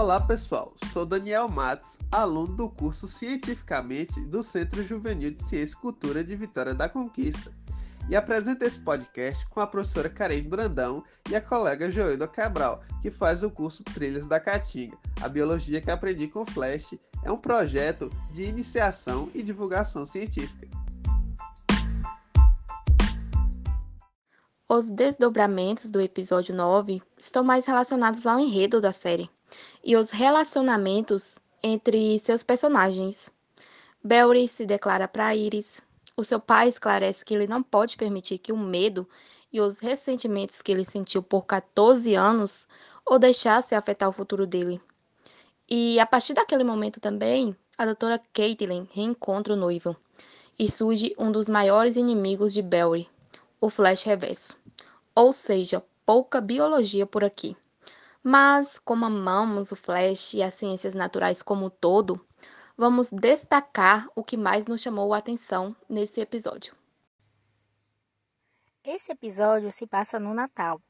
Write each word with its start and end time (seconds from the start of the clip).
Olá 0.00 0.18
pessoal, 0.18 0.72
sou 0.90 1.04
Daniel 1.04 1.46
Matos, 1.46 1.98
aluno 2.10 2.56
do 2.56 2.70
curso 2.70 3.06
Cientificamente 3.06 4.18
do 4.22 4.42
Centro 4.42 4.82
Juvenil 4.82 5.30
de 5.30 5.42
Ciência 5.42 5.74
e 5.74 5.76
Cultura 5.76 6.24
de 6.24 6.34
Vitória 6.34 6.72
da 6.72 6.88
Conquista 6.88 7.52
e 8.08 8.16
apresento 8.16 8.64
esse 8.64 8.80
podcast 8.80 9.46
com 9.50 9.60
a 9.60 9.66
professora 9.66 10.08
Karen 10.08 10.42
Brandão 10.44 11.04
e 11.28 11.36
a 11.36 11.40
colega 11.40 11.90
Joelda 11.90 12.26
Cabral, 12.26 12.82
que 13.02 13.10
faz 13.10 13.42
o 13.42 13.50
curso 13.50 13.84
Trilhas 13.84 14.26
da 14.26 14.40
Caatinga. 14.40 14.96
A 15.20 15.28
biologia 15.28 15.82
que 15.82 15.90
aprendi 15.90 16.28
com 16.28 16.46
Flash 16.46 16.94
é 17.22 17.30
um 17.30 17.36
projeto 17.36 18.08
de 18.32 18.44
iniciação 18.44 19.28
e 19.34 19.42
divulgação 19.42 20.06
científica. 20.06 20.66
Os 24.66 24.88
desdobramentos 24.88 25.90
do 25.90 26.00
episódio 26.00 26.54
9 26.54 27.02
estão 27.18 27.44
mais 27.44 27.66
relacionados 27.66 28.26
ao 28.26 28.40
enredo 28.40 28.80
da 28.80 28.94
série 28.94 29.28
e 29.82 29.96
os 29.96 30.10
relacionamentos 30.10 31.36
entre 31.62 32.18
seus 32.18 32.42
personagens. 32.42 33.30
Belry 34.02 34.48
se 34.48 34.64
declara 34.64 35.06
para 35.06 35.34
Iris. 35.34 35.80
O 36.16 36.24
seu 36.24 36.40
pai 36.40 36.68
esclarece 36.68 37.24
que 37.24 37.34
ele 37.34 37.46
não 37.46 37.62
pode 37.62 37.96
permitir 37.96 38.38
que 38.38 38.52
o 38.52 38.56
medo 38.56 39.08
e 39.52 39.60
os 39.60 39.78
ressentimentos 39.78 40.62
que 40.62 40.72
ele 40.72 40.84
sentiu 40.84 41.22
por 41.22 41.46
14 41.46 42.14
anos 42.14 42.66
o 43.08 43.18
deixassem 43.18 43.76
afetar 43.76 44.08
o 44.08 44.12
futuro 44.12 44.46
dele. 44.46 44.80
E 45.68 45.98
a 46.00 46.06
partir 46.06 46.34
daquele 46.34 46.64
momento 46.64 47.00
também, 47.00 47.56
a 47.76 47.84
doutora 47.84 48.20
Caitlin 48.32 48.88
reencontra 48.92 49.54
o 49.54 49.56
noivo 49.56 49.96
e 50.58 50.70
surge 50.70 51.14
um 51.18 51.32
dos 51.32 51.48
maiores 51.48 51.96
inimigos 51.96 52.52
de 52.52 52.60
Belry, 52.60 53.08
o 53.60 53.70
Flash 53.70 54.02
Reverso. 54.02 54.56
Ou 55.14 55.32
seja, 55.32 55.82
pouca 56.04 56.40
biologia 56.40 57.06
por 57.06 57.24
aqui. 57.24 57.56
Mas, 58.22 58.78
como 58.84 59.06
amamos 59.06 59.72
o 59.72 59.76
Flash 59.76 60.34
e 60.34 60.42
as 60.42 60.54
ciências 60.54 60.94
naturais 60.94 61.40
como 61.40 61.66
um 61.66 61.70
todo, 61.70 62.24
vamos 62.76 63.08
destacar 63.10 64.08
o 64.14 64.22
que 64.22 64.36
mais 64.36 64.66
nos 64.66 64.82
chamou 64.82 65.14
a 65.14 65.18
atenção 65.18 65.74
nesse 65.88 66.20
episódio. 66.20 66.74
Esse 68.84 69.12
episódio 69.12 69.70
se 69.72 69.86
passa 69.86 70.18
no 70.18 70.34
Natal, 70.34 70.80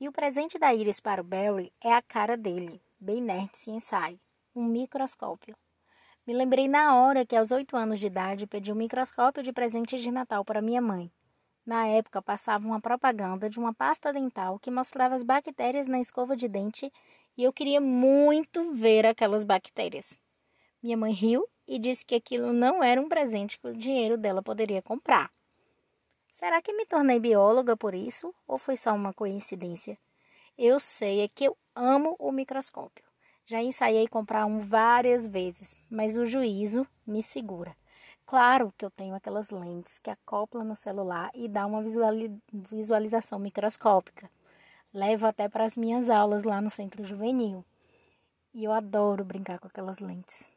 e 0.00 0.08
o 0.08 0.12
presente 0.12 0.58
da 0.58 0.72
Iris 0.72 1.00
para 1.00 1.20
o 1.20 1.24
Barry 1.24 1.72
é 1.82 1.92
a 1.92 2.00
cara 2.00 2.36
dele, 2.36 2.80
bem 3.00 3.20
nerd 3.20 3.50
ensaio, 3.68 4.20
um 4.54 4.64
microscópio. 4.64 5.56
Me 6.26 6.34
lembrei 6.34 6.68
na 6.68 6.94
hora 6.94 7.24
que 7.24 7.34
aos 7.34 7.50
oito 7.50 7.76
anos 7.76 8.00
de 8.00 8.06
idade 8.06 8.46
pedi 8.46 8.70
um 8.70 8.76
microscópio 8.76 9.42
de 9.42 9.52
presente 9.52 9.98
de 9.98 10.10
Natal 10.10 10.44
para 10.44 10.62
minha 10.62 10.80
mãe. 10.80 11.10
Na 11.68 11.86
época, 11.86 12.22
passava 12.22 12.66
uma 12.66 12.80
propaganda 12.80 13.50
de 13.50 13.58
uma 13.58 13.74
pasta 13.74 14.10
dental 14.10 14.58
que 14.58 14.70
mostrava 14.70 15.14
as 15.14 15.22
bactérias 15.22 15.86
na 15.86 16.00
escova 16.00 16.34
de 16.34 16.48
dente 16.48 16.90
e 17.36 17.44
eu 17.44 17.52
queria 17.52 17.78
muito 17.78 18.72
ver 18.72 19.04
aquelas 19.04 19.44
bactérias. 19.44 20.18
Minha 20.82 20.96
mãe 20.96 21.12
riu 21.12 21.46
e 21.66 21.78
disse 21.78 22.06
que 22.06 22.14
aquilo 22.14 22.54
não 22.54 22.82
era 22.82 22.98
um 22.98 23.06
presente 23.06 23.60
que 23.60 23.68
o 23.68 23.76
dinheiro 23.76 24.16
dela 24.16 24.42
poderia 24.42 24.80
comprar. 24.80 25.30
Será 26.30 26.62
que 26.62 26.72
me 26.72 26.86
tornei 26.86 27.20
bióloga 27.20 27.76
por 27.76 27.94
isso 27.94 28.34
ou 28.46 28.56
foi 28.56 28.74
só 28.74 28.94
uma 28.94 29.12
coincidência? 29.12 29.98
Eu 30.56 30.80
sei 30.80 31.20
é 31.20 31.28
que 31.28 31.44
eu 31.44 31.56
amo 31.76 32.16
o 32.18 32.32
microscópio. 32.32 33.04
Já 33.44 33.60
ensaiei 33.60 34.08
comprar 34.08 34.46
um 34.46 34.60
várias 34.60 35.26
vezes, 35.26 35.78
mas 35.90 36.16
o 36.16 36.24
juízo 36.24 36.86
me 37.06 37.22
segura. 37.22 37.76
Claro 38.28 38.70
que 38.76 38.84
eu 38.84 38.90
tenho 38.90 39.14
aquelas 39.14 39.50
lentes 39.50 39.98
que 39.98 40.10
acoplam 40.10 40.62
no 40.62 40.76
celular 40.76 41.30
e 41.34 41.48
dá 41.48 41.64
uma 41.64 41.82
visualização 42.52 43.38
microscópica. 43.38 44.30
Levo 44.92 45.26
até 45.26 45.48
para 45.48 45.64
as 45.64 45.78
minhas 45.78 46.10
aulas 46.10 46.44
lá 46.44 46.60
no 46.60 46.68
centro 46.68 47.02
juvenil. 47.02 47.64
E 48.52 48.64
eu 48.64 48.72
adoro 48.72 49.24
brincar 49.24 49.58
com 49.58 49.66
aquelas 49.66 50.00
lentes. 50.00 50.52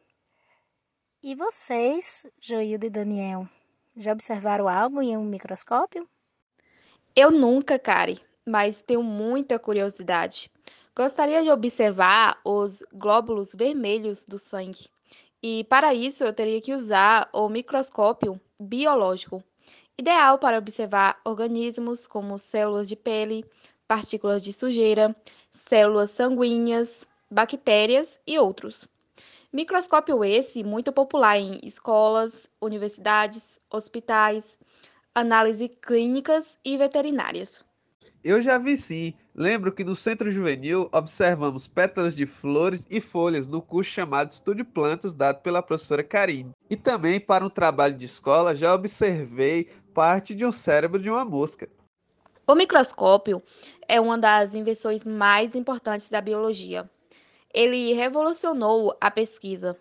E 1.24 1.34
vocês, 1.34 2.28
Joilda 2.38 2.88
e 2.88 2.90
Daniel, 2.90 3.48
já 3.96 4.12
observaram 4.12 4.68
algo 4.68 5.02
em 5.02 5.16
um 5.16 5.24
microscópio? 5.24 6.06
Eu 7.16 7.32
nunca, 7.32 7.80
Kari, 7.80 8.22
mas 8.46 8.82
tenho 8.82 9.02
muita 9.02 9.58
curiosidade. 9.58 10.52
Gostaria 10.94 11.42
de 11.42 11.50
observar 11.50 12.38
os 12.44 12.84
glóbulos 12.92 13.56
vermelhos 13.56 14.26
do 14.26 14.38
sangue. 14.38 14.90
E 15.44 15.63
para 15.63 15.94
isso 15.94 16.24
eu 16.24 16.31
teria 16.31 16.62
que 16.62 16.74
usar 16.74 17.28
o 17.34 17.50
microscópio 17.50 18.40
biológico, 18.59 19.44
ideal 19.97 20.38
para 20.38 20.59
observar 20.59 21.19
organismos 21.25 22.06
como 22.06 22.38
células 22.38 22.88
de 22.88 22.96
pele, 22.96 23.44
partículas 23.88 24.44
de 24.44 24.53
sujeira, 24.53 25.16
células 25.50 26.12
sanguíneas, 26.12 27.07
bactérias 27.29 28.19
e 28.28 28.38
outros. 28.38 28.88
Microscópio 29.52 30.24
esse 30.24 30.63
muito 30.63 30.94
popular 30.94 31.38
em 31.40 31.59
escolas, 31.63 32.47
universidades, 32.62 33.59
hospitais, 33.69 34.58
análise 35.13 35.68
clínicas 35.68 36.58
e 36.63 36.78
veterinárias. 36.78 37.66
Eu 38.24 38.40
já 38.40 38.59
vi 38.59 38.78
sim. 38.78 39.16
Lembro 39.34 39.72
que 39.72 39.84
no 39.84 39.96
Centro 39.96 40.30
Juvenil 40.30 40.88
observamos 40.92 41.68
pétalas 41.68 42.16
de 42.16 42.28
flores 42.28 42.86
e 42.90 43.02
folhas 43.02 43.48
no 43.48 43.62
curso 43.62 43.90
chamado 43.90 44.30
Estude 44.30 44.64
Plantas, 44.64 45.16
dado 45.16 45.42
pela 45.42 45.64
professora 45.64 46.04
Karine. 46.04 46.52
E 46.70 46.76
também, 46.76 47.20
para 47.20 47.44
um 47.44 47.50
trabalho 47.50 47.98
de 47.98 48.06
escola, 48.06 48.56
já 48.56 48.76
observei 48.76 49.70
parte 49.94 50.36
de 50.36 50.46
um 50.46 50.52
cérebro 50.52 51.00
de 51.00 51.09
uma 51.09 51.26
mosca. 51.26 51.68
O 52.46 52.54
microscópio 52.54 53.42
é 53.88 54.00
uma 54.00 54.18
das 54.18 54.53
invenções 54.53 55.03
mais 55.03 55.56
importantes 55.56 56.09
da 56.09 56.22
biologia. 56.22 56.88
Ele 57.52 57.94
revolucionou 57.94 58.96
a 59.02 59.09
pesquisa. 59.09 59.76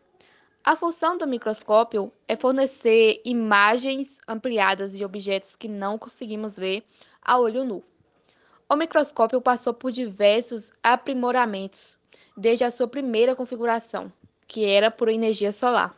A 0.65 0.77
função 0.77 1.19
do 1.19 1.27
microscópio 1.27 2.12
é 2.27 2.37
fornecer 2.37 3.21
imagens 3.25 4.19
ampliadas 4.27 4.97
de 4.97 5.05
objetos 5.05 5.57
que 5.57 5.69
não 5.69 5.99
conseguimos 5.99 6.57
ver 6.57 6.84
a 7.22 7.39
olho 7.39 7.65
nu. 7.65 7.90
O 8.73 8.77
microscópio 8.77 9.41
passou 9.41 9.75
por 9.75 9.91
diversos 9.91 10.71
aprimoramentos 10.81 11.99
desde 12.37 12.63
a 12.63 12.71
sua 12.71 12.87
primeira 12.87 13.35
configuração, 13.35 14.13
que 14.47 14.65
era 14.65 14.93
por 14.93 15.09
energia 15.09 15.51
solar. 15.51 15.93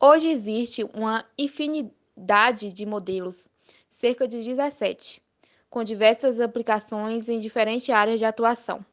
Hoje 0.00 0.28
existe 0.28 0.82
uma 0.92 1.24
infinidade 1.38 2.72
de 2.72 2.84
modelos, 2.84 3.48
cerca 3.88 4.26
de 4.26 4.42
17, 4.42 5.22
com 5.70 5.84
diversas 5.84 6.40
aplicações 6.40 7.28
em 7.28 7.38
diferentes 7.38 7.88
áreas 7.88 8.18
de 8.18 8.24
atuação. 8.24 8.84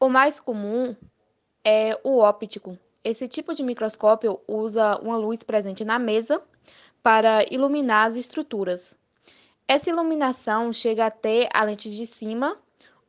O 0.00 0.08
mais 0.08 0.40
comum 0.40 0.96
é 1.64 1.96
o 2.02 2.18
óptico. 2.18 2.76
Esse 3.04 3.28
tipo 3.28 3.54
de 3.54 3.62
microscópio 3.62 4.40
usa 4.48 4.98
uma 4.98 5.16
luz 5.16 5.44
presente 5.44 5.84
na 5.84 5.96
mesa 5.96 6.42
para 7.04 7.46
iluminar 7.52 8.08
as 8.08 8.16
estruturas, 8.16 8.96
essa 9.72 9.88
iluminação 9.88 10.70
chega 10.70 11.06
até 11.06 11.48
a 11.50 11.64
lente 11.64 11.90
de 11.90 12.06
cima 12.06 12.58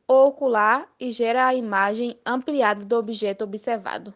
ou 0.08 0.28
ocular 0.28 0.88
e 0.98 1.10
gera 1.10 1.46
a 1.46 1.54
imagem 1.54 2.18
ampliada 2.24 2.82
do 2.86 2.96
objeto 2.96 3.44
observado. 3.44 4.14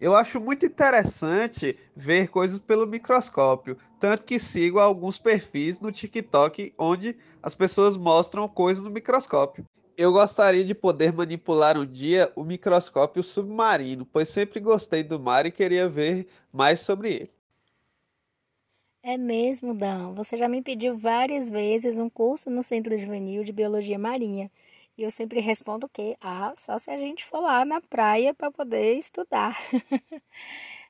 Eu 0.00 0.14
acho 0.14 0.40
muito 0.40 0.64
interessante 0.64 1.76
ver 1.94 2.28
coisas 2.28 2.60
pelo 2.60 2.86
microscópio, 2.86 3.76
tanto 3.98 4.22
que 4.22 4.38
sigo 4.38 4.78
alguns 4.78 5.18
perfis 5.18 5.80
no 5.80 5.90
TikTok 5.90 6.72
onde 6.78 7.16
as 7.42 7.54
pessoas 7.54 7.96
mostram 7.96 8.48
coisas 8.48 8.84
no 8.84 8.90
microscópio. 8.90 9.64
Eu 9.96 10.12
gostaria 10.12 10.64
de 10.64 10.76
poder 10.76 11.12
manipular 11.12 11.76
um 11.76 11.86
dia 11.86 12.32
o 12.36 12.44
microscópio 12.44 13.24
submarino, 13.24 14.06
pois 14.06 14.28
sempre 14.28 14.60
gostei 14.60 15.02
do 15.02 15.18
mar 15.18 15.46
e 15.46 15.50
queria 15.50 15.88
ver 15.88 16.28
mais 16.52 16.80
sobre 16.80 17.12
ele. 17.12 17.41
É 19.04 19.16
mesmo, 19.18 19.74
Dan. 19.74 20.14
Você 20.14 20.36
já 20.36 20.48
me 20.48 20.62
pediu 20.62 20.96
várias 20.96 21.50
vezes 21.50 21.98
um 21.98 22.08
curso 22.08 22.48
no 22.50 22.62
Centro 22.62 22.96
Juvenil 22.96 23.42
de 23.44 23.52
Biologia 23.52 23.98
Marinha. 23.98 24.50
E 24.96 25.02
eu 25.02 25.10
sempre 25.10 25.40
respondo 25.40 25.88
que, 25.88 26.16
ah, 26.20 26.52
só 26.56 26.78
se 26.78 26.90
a 26.90 26.96
gente 26.98 27.24
for 27.24 27.40
lá 27.40 27.64
na 27.64 27.80
praia 27.80 28.32
para 28.34 28.50
poder 28.50 28.96
estudar. 28.96 29.56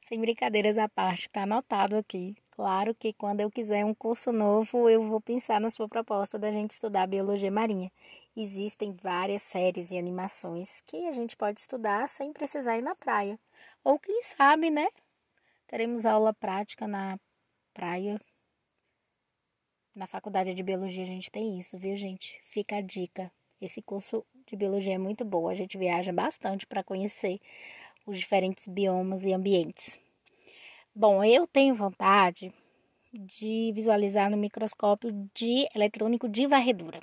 Sem 0.03 0.21
brincadeiras 0.21 0.77
à 0.77 0.89
parte, 0.89 1.29
está 1.29 1.45
anotado 1.45 1.97
aqui. 1.97 2.37
Claro 2.51 2.95
que 2.95 3.13
quando 3.15 3.41
eu 3.41 3.51
quiser 3.51 3.85
um 3.85 3.95
curso 3.95 4.33
novo, 4.33 4.91
eu 4.91 5.03
vou 5.03 5.21
pensar 5.21 5.61
na 5.61 5.71
sua 5.71 5.89
proposta 5.89 6.39
da 6.39 6.51
gente 6.51 6.73
estudar 6.73 7.07
biologia 7.07 7.51
marinha. 7.51 7.91
Existem 8.37 8.95
várias 9.03 9.43
séries 9.43 9.91
e 9.91 9.99
animações 9.99 10.83
que 10.83 11.07
a 11.09 11.13
gente 11.13 11.37
pode 11.37 11.61
estudar 11.61 12.09
sem 12.09 12.33
precisar 12.33 12.77
ir 12.77 12.83
na 12.83 12.95
praia. 12.95 13.39
Ou 13.85 13.99
quem 13.99 14.21
sabe, 14.23 14.71
né? 14.71 14.87
Teremos 15.67 16.05
aula 16.07 16.35
prática 16.35 16.87
na 16.89 17.19
praia. 17.73 18.21
Na 19.95 20.07
faculdade 20.07 20.55
de 20.55 20.63
biologia 20.63 21.03
a 21.03 21.07
gente 21.07 21.31
tem 21.31 21.59
isso, 21.59 21.79
viu, 21.79 21.97
gente? 21.97 22.41
Fica 22.43 22.77
a 22.77 22.81
dica. 22.81 23.31
Esse 23.61 23.83
curso 23.83 24.25
de 24.47 24.57
biologia 24.57 24.95
é 24.95 24.99
muito 24.99 25.25
bom. 25.25 25.49
A 25.49 25.55
gente 25.55 25.77
viaja 25.77 26.13
bastante 26.13 26.67
para 26.67 26.83
conhecer 26.83 27.39
os 28.07 28.19
diferentes 28.19 28.67
biomas 28.67 29.25
e 29.25 29.33
ambientes. 29.33 29.99
Bom, 30.95 31.23
eu 31.25 31.47
tenho 31.47 31.75
vontade 31.75 32.53
de 33.13 33.73
visualizar 33.75 34.31
no 34.31 34.37
microscópio 34.37 35.29
de 35.35 35.67
eletrônico 35.75 36.29
de 36.29 36.47
varredura, 36.47 37.01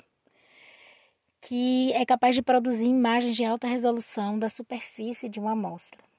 que 1.40 1.92
é 1.92 2.04
capaz 2.04 2.34
de 2.34 2.42
produzir 2.42 2.88
imagens 2.88 3.36
de 3.36 3.44
alta 3.44 3.66
resolução 3.66 4.38
da 4.38 4.48
superfície 4.48 5.28
de 5.28 5.38
uma 5.38 5.52
amostra. 5.52 6.09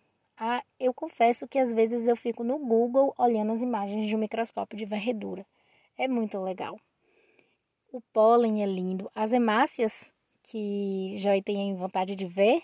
Ah, 0.44 0.64
eu 0.80 0.92
confesso 0.92 1.48
que 1.48 1.60
às 1.60 1.72
vezes 1.72 2.08
eu 2.08 2.16
fico 2.16 2.44
no 2.44 2.58
Google 2.58 3.14
olhando 3.16 3.52
as 3.52 3.62
imagens 3.62 4.08
de 4.08 4.16
um 4.16 4.20
microscópio 4.20 4.76
de 4.76 4.86
varredura. 4.86 5.46
É 5.96 6.08
muito 6.08 6.40
legal. 6.42 6.80
O 7.92 8.02
pólen 8.12 8.64
é 8.64 8.66
lindo. 8.66 9.08
As 9.14 9.34
hemácias, 9.34 10.12
que 10.42 11.14
já 11.20 11.40
tem 11.44 11.76
vontade 11.76 12.16
de 12.16 12.26
ver 12.26 12.64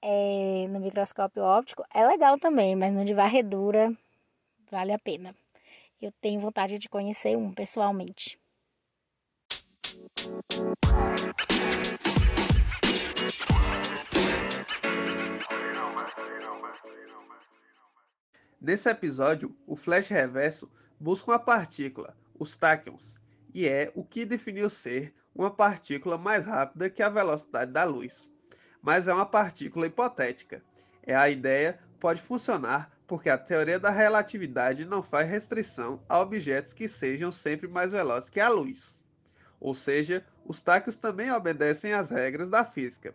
é, 0.00 0.66
no 0.70 0.80
microscópio 0.80 1.42
óptico, 1.42 1.84
é 1.92 2.06
legal 2.06 2.38
também, 2.38 2.74
mas 2.74 2.94
no 2.94 3.04
de 3.04 3.12
varredura 3.12 3.94
vale 4.70 4.94
a 4.94 4.98
pena. 4.98 5.36
Eu 6.00 6.10
tenho 6.22 6.40
vontade 6.40 6.78
de 6.78 6.88
conhecer 6.88 7.36
um 7.36 7.52
pessoalmente. 7.52 8.38
Nesse 18.60 18.88
episódio, 18.88 19.54
o 19.66 19.76
flash 19.76 20.08
reverso 20.08 20.70
busca 20.98 21.30
uma 21.30 21.38
partícula, 21.38 22.16
os 22.38 22.56
táquions, 22.56 23.20
e 23.54 23.68
é 23.68 23.92
o 23.94 24.02
que 24.02 24.24
definiu 24.24 24.70
ser 24.70 25.14
uma 25.34 25.50
partícula 25.50 26.16
mais 26.16 26.46
rápida 26.46 26.88
que 26.88 27.02
a 27.02 27.08
velocidade 27.10 27.70
da 27.70 27.84
luz. 27.84 28.28
Mas 28.80 29.08
é 29.08 29.12
uma 29.12 29.26
partícula 29.26 29.86
hipotética. 29.86 30.62
É 31.02 31.14
a 31.14 31.28
ideia 31.28 31.78
pode 32.00 32.22
funcionar 32.22 32.90
porque 33.06 33.28
a 33.28 33.38
teoria 33.38 33.78
da 33.78 33.90
relatividade 33.90 34.84
não 34.86 35.02
faz 35.02 35.28
restrição 35.28 36.00
a 36.08 36.18
objetos 36.18 36.72
que 36.72 36.88
sejam 36.88 37.30
sempre 37.30 37.68
mais 37.68 37.92
velozes 37.92 38.30
que 38.30 38.40
a 38.40 38.48
luz. 38.48 39.02
Ou 39.60 39.74
seja, 39.74 40.24
os 40.44 40.60
táquios 40.62 40.96
também 40.96 41.30
obedecem 41.30 41.92
às 41.92 42.10
regras 42.10 42.48
da 42.48 42.64
física, 42.64 43.14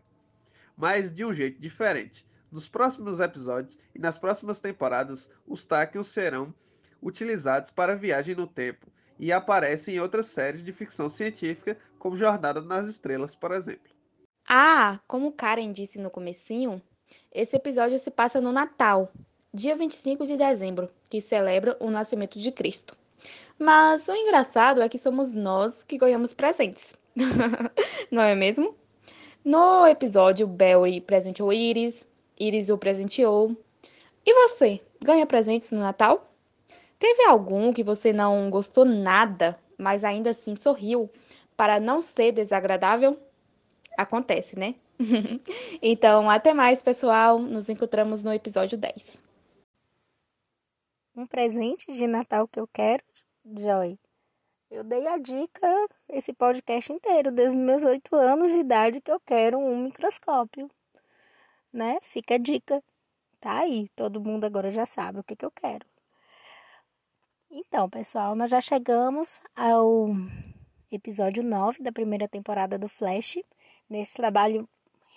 mas 0.78 1.14
de 1.14 1.26
um 1.26 1.34
jeito 1.34 1.60
diferente. 1.60 2.26
Nos 2.52 2.68
próximos 2.68 3.22
episódios 3.22 3.80
e 3.96 4.00
nas 4.00 4.18
próximas 4.18 4.60
temporadas, 4.60 5.30
os 5.48 5.66
táquios 5.66 6.08
serão 6.08 6.54
utilizados 7.02 7.72
para 7.72 7.96
viagem 7.96 8.36
no 8.36 8.46
tempo 8.46 8.88
e 9.18 9.32
aparecem 9.32 9.96
em 9.96 10.00
outras 10.00 10.26
séries 10.26 10.64
de 10.64 10.74
ficção 10.74 11.10
científica, 11.10 11.78
como 11.98 12.18
Jornada 12.18 12.60
nas 12.60 12.88
Estrelas, 12.88 13.34
por 13.34 13.52
exemplo. 13.52 13.94
Ah, 14.50 15.00
como 15.08 15.32
Karen 15.32 15.72
disse 15.72 15.98
no 15.98 16.10
comecinho, 16.10 16.82
esse 17.32 17.56
episódio 17.56 17.98
se 17.98 18.12
passa 18.12 18.42
no 18.42 18.52
Natal, 18.52 19.12
dia 19.54 19.76
25 19.76 20.26
de 20.26 20.36
dezembro, 20.36 20.90
que 21.10 21.22
celebra 21.22 21.78
o 21.80 21.90
nascimento 21.90 22.38
de 22.38 22.52
Cristo. 22.52 22.98
Mas 23.58 24.08
o 24.08 24.16
engraçado 24.16 24.82
é 24.82 24.90
que 24.90 24.98
somos 24.98 25.34
nós 25.34 25.84
que 25.84 25.98
ganhamos 25.98 26.34
presentes. 26.34 26.96
Não 28.12 28.24
é 28.24 28.36
mesmo? 28.36 28.76
No 29.46 29.86
episódio, 29.88 30.48
Barry 30.48 31.00
presenteou 31.00 31.54
Iris, 31.54 32.06
Iris 32.42 32.70
o 32.70 32.78
presenteou. 32.78 33.56
E 34.26 34.34
você, 34.34 34.82
ganha 35.00 35.26
presentes 35.28 35.72
no 35.72 35.80
Natal? 35.80 36.34
Teve 36.98 37.26
algum 37.26 37.72
que 37.72 37.84
você 37.84 38.12
não 38.12 38.50
gostou 38.50 38.84
nada, 38.84 39.58
mas 39.78 40.04
ainda 40.04 40.32
assim 40.32 40.56
sorriu 40.56 41.10
para 41.56 41.80
não 41.80 42.02
ser 42.02 42.32
desagradável? 42.32 43.20
Acontece, 43.98 44.58
né? 44.58 44.76
então, 45.82 46.30
até 46.30 46.54
mais, 46.54 46.82
pessoal. 46.82 47.38
Nos 47.38 47.70
encontramos 47.70 48.24
no 48.24 48.34
episódio 48.34 48.78
10. 48.78 49.20
Um 51.16 51.28
presente 51.28 51.92
de 51.92 52.08
Natal 52.08 52.48
que 52.48 52.60
eu 52.60 52.68
quero, 52.68 53.04
Joy. 53.46 54.00
Eu 54.70 54.84
dei 54.84 55.06
a 55.06 55.18
dica 55.18 55.68
esse 56.10 56.34
podcast 56.34 56.92
inteiro, 56.92 57.32
desde 57.32 57.58
meus 57.58 57.84
oito 57.84 58.16
anos 58.16 58.54
de 58.54 58.60
idade, 58.60 59.02
que 59.02 59.12
eu 59.12 59.20
quero 59.20 59.60
um 59.60 59.84
microscópio 59.84 60.70
né? 61.72 61.98
Fica 62.02 62.36
a 62.36 62.38
dica. 62.38 62.84
Tá 63.40 63.60
aí, 63.60 63.90
todo 63.96 64.22
mundo 64.22 64.46
agora 64.46 64.70
já 64.70 64.86
sabe 64.86 65.20
o 65.20 65.24
que, 65.24 65.36
que 65.36 65.46
eu 65.46 65.52
quero. 65.52 65.86
Então, 67.50 67.90
pessoal, 67.90 68.36
nós 68.36 68.50
já 68.50 68.62
chegamos 68.62 69.42
ao 69.56 70.10
episódio 70.92 71.44
9 71.44 71.82
da 71.82 71.92
primeira 71.92 72.28
temporada 72.28 72.78
do 72.78 72.88
Flash, 72.88 73.40
nesse 73.90 74.16
trabalho 74.16 74.68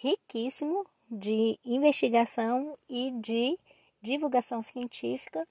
riquíssimo 0.00 0.86
de 1.10 1.58
investigação 1.64 2.76
e 2.88 3.10
de 3.12 3.58
divulgação 4.00 4.60
científica. 4.62 5.46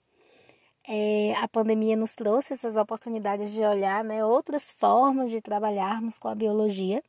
É, 0.85 1.33
a 1.35 1.47
pandemia 1.47 1.95
nos 1.95 2.15
trouxe 2.15 2.53
essas 2.53 2.75
oportunidades 2.75 3.53
de 3.53 3.63
olhar 3.63 4.03
né, 4.03 4.25
outras 4.25 4.71
formas 4.71 5.29
de 5.29 5.39
trabalharmos 5.39 6.19
com 6.19 6.27
a 6.27 6.35
biologia 6.35 7.01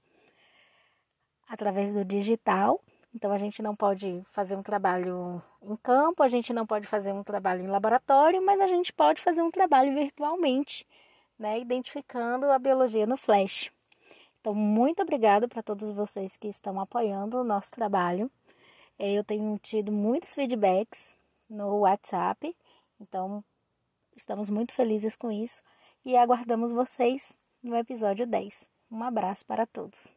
através 1.48 1.92
do 1.92 2.04
digital 2.04 2.80
então 3.14 3.30
a 3.30 3.38
gente 3.38 3.62
não 3.62 3.76
pode 3.76 4.22
fazer 4.26 4.56
um 4.56 4.62
trabalho 4.62 5.40
em 5.62 5.76
campo, 5.76 6.22
a 6.22 6.28
gente 6.28 6.52
não 6.52 6.66
pode 6.66 6.86
fazer 6.86 7.12
um 7.12 7.22
trabalho 7.22 7.62
em 7.62 7.68
laboratório, 7.68 8.44
mas 8.44 8.60
a 8.60 8.66
gente 8.66 8.92
pode 8.92 9.22
fazer 9.22 9.40
um 9.40 9.52
trabalho 9.52 9.94
virtualmente, 9.94 10.84
né, 11.38 11.60
identificando 11.60 12.50
a 12.50 12.58
biologia 12.58 13.06
no 13.06 13.16
Flash. 13.16 13.70
Então, 14.40 14.52
muito 14.52 15.00
obrigada 15.00 15.46
para 15.46 15.62
todos 15.62 15.92
vocês 15.92 16.36
que 16.36 16.48
estão 16.48 16.80
apoiando 16.80 17.38
o 17.38 17.44
nosso 17.44 17.70
trabalho. 17.70 18.30
É, 18.98 19.12
eu 19.12 19.24
tenho 19.24 19.56
tido 19.58 19.92
muitos 19.92 20.34
feedbacks 20.34 21.16
no 21.48 21.78
WhatsApp, 21.78 22.54
então 23.00 23.44
estamos 24.14 24.50
muito 24.50 24.72
felizes 24.72 25.16
com 25.16 25.30
isso 25.30 25.62
e 26.04 26.16
aguardamos 26.16 26.72
vocês 26.72 27.36
no 27.62 27.76
episódio 27.76 28.26
10. 28.26 28.68
Um 28.90 29.02
abraço 29.02 29.46
para 29.46 29.66
todos. 29.66 30.14